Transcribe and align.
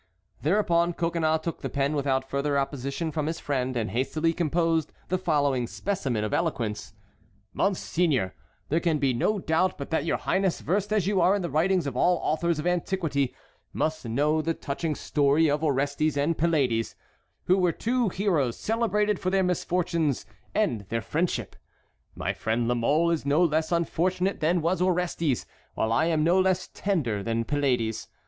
Thereupon 0.41 0.93
Coconnas 0.93 1.41
took 1.43 1.61
the 1.61 1.69
pen 1.69 1.93
without 1.93 2.27
further 2.27 2.57
opposition 2.57 3.11
from 3.11 3.27
his 3.27 3.39
friend 3.39 3.77
and 3.77 3.91
hastily 3.91 4.33
composed 4.33 4.91
the 5.09 5.19
following 5.19 5.67
specimen 5.67 6.23
of 6.23 6.33
eloquence: 6.33 6.95
"Monseigneur: 7.53 8.33
There 8.69 8.79
can 8.79 8.97
be 8.97 9.13
no 9.13 9.37
doubt 9.37 9.77
but 9.77 9.91
that 9.91 10.03
your 10.03 10.17
highness, 10.17 10.61
versed 10.61 10.91
as 10.91 11.05
you 11.05 11.21
are 11.21 11.35
in 11.35 11.43
the 11.43 11.51
writings 11.51 11.85
of 11.85 11.95
all 11.95 12.17
authors 12.23 12.57
of 12.57 12.65
antiquity, 12.65 13.35
must 13.73 14.03
know 14.03 14.41
the 14.41 14.55
touching 14.55 14.95
story 14.95 15.47
of 15.47 15.63
Orestes 15.63 16.17
and 16.17 16.35
Pylades, 16.35 16.95
who 17.43 17.59
were 17.59 17.71
two 17.71 18.09
heroes 18.09 18.57
celebrated 18.57 19.19
for 19.19 19.29
their 19.29 19.43
misfortunes 19.43 20.25
and 20.55 20.81
their 20.89 21.01
friendship. 21.01 21.55
My 22.15 22.33
friend 22.33 22.67
La 22.67 22.73
Mole 22.73 23.11
is 23.11 23.23
no 23.23 23.43
less 23.43 23.71
unfortunate 23.71 24.39
than 24.39 24.63
was 24.63 24.81
Orestes, 24.81 25.45
while 25.75 25.91
I 25.91 26.05
am 26.05 26.23
no 26.23 26.39
less 26.39 26.67
tender 26.73 27.21
than 27.21 27.43
Pylades. 27.45 28.07